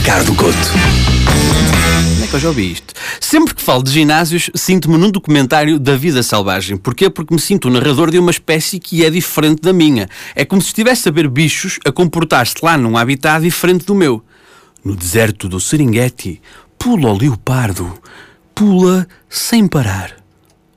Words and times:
Ricardo 0.00 0.34
Couto. 0.34 0.56
Como 2.14 2.24
é 2.24 2.26
que 2.26 2.34
eu 2.34 2.40
já 2.40 2.48
ouvi 2.48 2.72
isto? 2.72 2.94
Sempre 3.20 3.54
que 3.54 3.60
falo 3.60 3.82
de 3.82 3.90
ginásios, 3.90 4.48
sinto-me 4.54 4.96
num 4.96 5.10
documentário 5.10 5.78
da 5.78 5.94
vida 5.94 6.22
selvagem. 6.22 6.78
Porquê? 6.78 7.10
Porque 7.10 7.34
me 7.34 7.38
sinto 7.38 7.68
o 7.68 7.70
narrador 7.70 8.10
de 8.10 8.18
uma 8.18 8.30
espécie 8.30 8.80
que 8.80 9.04
é 9.04 9.10
diferente 9.10 9.60
da 9.60 9.74
minha. 9.74 10.08
É 10.34 10.42
como 10.42 10.62
se 10.62 10.68
estivesse 10.68 11.06
a 11.06 11.12
ver 11.12 11.28
bichos 11.28 11.78
a 11.84 11.92
comportar-se 11.92 12.54
lá 12.62 12.78
num 12.78 12.96
habitat 12.96 13.42
diferente 13.42 13.84
do 13.84 13.94
meu. 13.94 14.24
No 14.82 14.96
deserto 14.96 15.50
do 15.50 15.60
Serengeti, 15.60 16.40
pula 16.78 17.10
o 17.10 17.18
leopardo. 17.18 17.92
Pula 18.54 19.06
sem 19.28 19.68
parar. 19.68 20.16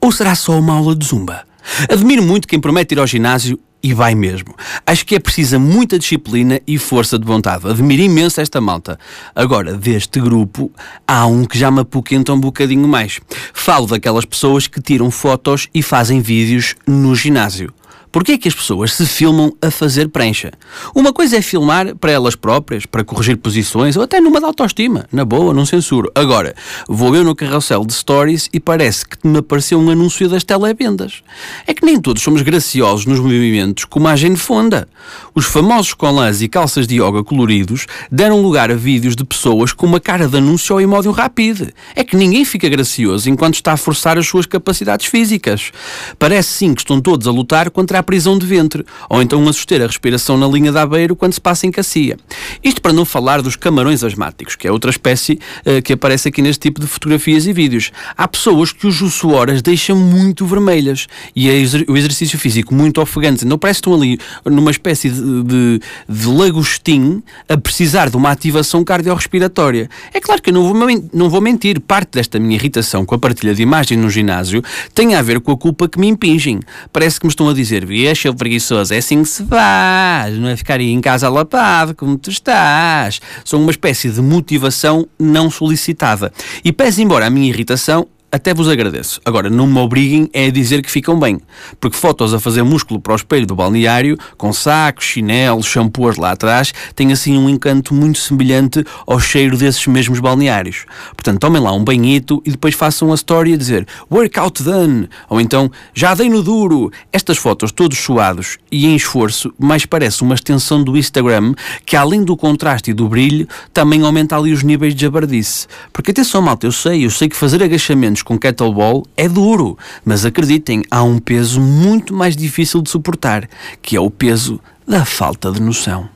Ou 0.00 0.10
será 0.10 0.34
só 0.34 0.58
uma 0.58 0.72
aula 0.72 0.96
de 0.96 1.06
zumba? 1.06 1.44
Admiro 1.90 2.22
muito 2.22 2.48
quem 2.48 2.58
promete 2.58 2.94
ir 2.94 2.98
ao 2.98 3.06
ginásio 3.06 3.60
e 3.82 3.94
vai 3.94 4.14
mesmo. 4.14 4.54
Acho 4.86 5.04
que 5.06 5.14
é 5.14 5.18
precisa 5.18 5.58
muita 5.58 5.98
disciplina 5.98 6.60
e 6.66 6.78
força 6.78 7.18
de 7.18 7.24
vontade. 7.24 7.68
Admiro 7.68 8.02
imenso 8.02 8.40
esta 8.40 8.60
malta. 8.60 8.98
Agora, 9.34 9.74
deste 9.74 10.20
grupo, 10.20 10.70
há 11.06 11.26
um 11.26 11.44
que 11.44 11.58
já 11.58 11.70
me 11.70 11.80
apoquenta 11.80 12.32
um 12.32 12.40
bocadinho 12.40 12.86
mais. 12.86 13.20
Falo 13.52 13.86
daquelas 13.86 14.24
pessoas 14.24 14.66
que 14.66 14.80
tiram 14.80 15.10
fotos 15.10 15.68
e 15.74 15.82
fazem 15.82 16.20
vídeos 16.20 16.74
no 16.86 17.14
ginásio. 17.14 17.72
Porquê 18.12 18.32
é 18.32 18.38
que 18.38 18.48
as 18.48 18.54
pessoas 18.54 18.92
se 18.92 19.06
filmam 19.06 19.54
a 19.62 19.70
fazer 19.70 20.08
prancha? 20.08 20.50
Uma 20.94 21.12
coisa 21.12 21.36
é 21.36 21.42
filmar 21.42 21.94
para 21.94 22.10
elas 22.10 22.34
próprias, 22.34 22.84
para 22.84 23.04
corrigir 23.04 23.36
posições 23.36 23.96
ou 23.96 24.02
até 24.02 24.20
numa 24.20 24.40
de 24.40 24.46
autoestima. 24.46 25.06
Na 25.12 25.24
boa, 25.24 25.54
não 25.54 25.64
censuro. 25.64 26.10
Agora, 26.12 26.54
vou 26.88 27.14
eu 27.14 27.22
no 27.22 27.36
carrossel 27.36 27.84
de 27.84 27.94
stories 27.94 28.48
e 28.52 28.58
parece 28.58 29.06
que 29.06 29.16
me 29.22 29.38
apareceu 29.38 29.78
um 29.78 29.88
anúncio 29.90 30.28
das 30.28 30.42
televendas. 30.42 31.22
É 31.68 31.72
que 31.72 31.84
nem 31.84 32.00
todos 32.00 32.20
somos 32.20 32.42
graciosos 32.42 33.06
nos 33.06 33.20
movimentos 33.20 33.84
como 33.84 34.08
a 34.08 34.16
Jane 34.16 34.36
Fonda. 34.36 34.88
Os 35.32 35.46
famosos 35.46 35.94
colãs 35.94 36.42
e 36.42 36.48
calças 36.48 36.88
de 36.88 36.96
yoga 36.96 37.22
coloridos 37.22 37.86
deram 38.10 38.42
lugar 38.42 38.72
a 38.72 38.74
vídeos 38.74 39.14
de 39.14 39.24
pessoas 39.24 39.72
com 39.72 39.86
uma 39.86 40.00
cara 40.00 40.26
de 40.26 40.36
anúncio 40.36 40.74
ao 40.74 40.80
imóvel 40.80 41.12
rápido. 41.12 41.72
É 41.94 42.02
que 42.02 42.16
ninguém 42.16 42.44
fica 42.44 42.68
gracioso 42.68 43.30
enquanto 43.30 43.54
está 43.54 43.72
a 43.72 43.76
forçar 43.76 44.18
as 44.18 44.26
suas 44.26 44.46
capacidades 44.46 45.06
físicas. 45.06 45.70
Parece 46.18 46.48
sim 46.48 46.74
que 46.74 46.80
estão 46.80 47.00
todos 47.00 47.28
a 47.28 47.30
lutar 47.30 47.70
contra 47.70 47.99
a 48.00 48.02
prisão 48.02 48.38
de 48.38 48.46
ventre, 48.46 48.84
ou 49.08 49.22
então 49.22 49.46
a 49.48 49.52
suster 49.52 49.80
a 49.82 49.86
respiração 49.86 50.36
na 50.36 50.46
linha 50.46 50.72
de 50.72 50.78
Aveiro 50.78 51.14
quando 51.14 51.32
se 51.32 51.40
passa 51.40 51.66
em 51.66 51.70
Cacia. 51.70 52.16
Isto 52.62 52.82
para 52.82 52.92
não 52.92 53.04
falar 53.04 53.42
dos 53.42 53.56
camarões 53.56 54.02
asmáticos, 54.02 54.56
que 54.56 54.66
é 54.66 54.72
outra 54.72 54.90
espécie 54.90 55.38
uh, 55.66 55.80
que 55.82 55.92
aparece 55.92 56.28
aqui 56.28 56.42
neste 56.42 56.60
tipo 56.60 56.80
de 56.80 56.86
fotografias 56.86 57.46
e 57.46 57.52
vídeos. 57.52 57.92
Há 58.16 58.26
pessoas 58.26 58.72
que 58.72 58.86
os 58.86 58.96
suor 59.12 59.50
as 59.50 59.62
deixam 59.62 59.96
muito 59.96 60.46
vermelhas 60.46 61.06
e 61.34 61.48
é 61.48 61.54
o 61.88 61.96
exercício 61.96 62.38
físico 62.38 62.74
muito 62.74 63.00
ofegante. 63.00 63.44
Não 63.44 63.58
parece 63.58 63.80
que 63.80 63.88
estão 63.88 64.00
ali 64.00 64.18
numa 64.44 64.70
espécie 64.70 65.10
de, 65.10 65.42
de, 65.42 65.80
de 66.08 66.26
lagostim 66.28 67.22
a 67.48 67.56
precisar 67.56 68.10
de 68.10 68.16
uma 68.16 68.30
ativação 68.30 68.82
cardiorrespiratória. 68.84 69.88
É 70.12 70.20
claro 70.20 70.40
que 70.40 70.50
eu 70.50 70.54
não 70.54 70.62
vou, 70.62 70.88
não 71.12 71.28
vou 71.28 71.40
mentir, 71.40 71.80
parte 71.80 72.12
desta 72.12 72.38
minha 72.38 72.54
irritação 72.56 73.04
com 73.04 73.14
a 73.14 73.18
partilha 73.18 73.54
de 73.54 73.62
imagem 73.62 73.98
no 73.98 74.08
ginásio 74.08 74.62
tem 74.94 75.14
a 75.14 75.22
ver 75.22 75.40
com 75.40 75.52
a 75.52 75.56
culpa 75.56 75.88
que 75.88 75.98
me 75.98 76.08
impingem. 76.08 76.60
Parece 76.92 77.18
que 77.18 77.26
me 77.26 77.30
estão 77.30 77.48
a 77.48 77.54
dizer 77.54 77.84
vias, 77.90 78.16
seu 78.16 78.32
preguiçoso, 78.32 78.94
é 78.94 78.98
assim 78.98 79.22
que 79.22 79.28
se 79.28 79.44
faz, 79.44 80.38
não 80.38 80.48
é 80.48 80.56
ficar 80.56 80.78
aí 80.78 80.90
em 80.90 81.00
casa 81.00 81.28
lapado, 81.28 81.92
como 81.92 82.16
tu 82.16 82.30
estás. 82.30 83.20
São 83.44 83.60
uma 83.60 83.72
espécie 83.72 84.08
de 84.08 84.22
motivação 84.22 85.08
não 85.18 85.50
solicitada. 85.50 86.32
E 86.64 86.70
pese 86.70 87.02
embora 87.02 87.26
a 87.26 87.30
minha 87.30 87.48
irritação, 87.48 88.06
até 88.32 88.54
vos 88.54 88.68
agradeço. 88.68 89.20
Agora, 89.24 89.50
não 89.50 89.66
me 89.66 89.78
obriguem 89.78 90.28
é 90.32 90.46
a 90.46 90.50
dizer 90.50 90.82
que 90.82 90.90
ficam 90.90 91.18
bem, 91.18 91.40
porque 91.80 91.96
fotos 91.96 92.32
a 92.32 92.40
fazer 92.40 92.62
músculo 92.62 93.00
para 93.00 93.12
o 93.12 93.16
espelho 93.16 93.46
do 93.46 93.56
balneário, 93.56 94.16
com 94.36 94.52
sacos, 94.52 95.04
chinelos, 95.04 95.66
shampoos 95.66 96.16
lá 96.16 96.32
atrás, 96.32 96.72
têm 96.94 97.12
assim 97.12 97.36
um 97.36 97.48
encanto 97.48 97.92
muito 97.92 98.18
semelhante 98.18 98.84
ao 99.06 99.18
cheiro 99.18 99.56
desses 99.56 99.86
mesmos 99.86 100.20
balneários. 100.20 100.84
Portanto, 101.16 101.40
tomem 101.40 101.60
lá 101.60 101.72
um 101.72 101.82
banhito 101.82 102.42
e 102.46 102.50
depois 102.50 102.74
façam 102.74 103.10
a 103.10 103.14
story 103.14 103.54
a 103.54 103.56
dizer 103.56 103.86
workout 104.10 104.62
done, 104.62 105.08
ou 105.28 105.40
então 105.40 105.70
já 105.92 106.14
dei 106.14 106.28
no 106.28 106.42
duro. 106.42 106.90
Estas 107.12 107.36
fotos 107.36 107.72
todos 107.72 107.98
suados 107.98 108.58
e 108.70 108.86
em 108.86 108.94
esforço, 108.94 109.52
mais 109.58 109.84
parece 109.84 110.22
uma 110.22 110.34
extensão 110.34 110.82
do 110.82 110.96
Instagram 110.96 111.54
que 111.84 111.96
além 111.96 112.22
do 112.22 112.36
contraste 112.36 112.90
e 112.90 112.94
do 112.94 113.08
brilho, 113.08 113.48
também 113.72 114.02
aumenta 114.02 114.36
ali 114.36 114.52
os 114.52 114.62
níveis 114.62 114.94
de 114.94 115.02
jabardice. 115.02 115.66
Porque 115.92 116.12
atenção 116.12 116.40
malta, 116.40 116.66
eu 116.66 116.72
sei, 116.72 117.04
eu 117.04 117.10
sei 117.10 117.28
que 117.28 117.36
fazer 117.36 117.62
agachamentos 117.62 118.19
com 118.22 118.38
kettlebell 118.38 119.04
é 119.16 119.28
duro, 119.28 119.76
mas 120.04 120.24
acreditem, 120.24 120.82
há 120.90 121.02
um 121.02 121.18
peso 121.18 121.60
muito 121.60 122.14
mais 122.14 122.36
difícil 122.36 122.82
de 122.82 122.90
suportar, 122.90 123.48
que 123.80 123.96
é 123.96 124.00
o 124.00 124.10
peso 124.10 124.60
da 124.86 125.04
falta 125.04 125.50
de 125.50 125.60
noção. 125.60 126.08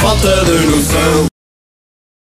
Falta 0.00 0.44
de 0.44 0.66
noção. 0.66 1.35